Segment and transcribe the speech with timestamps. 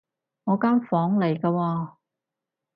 [0.45, 1.95] 我間房嚟㗎喎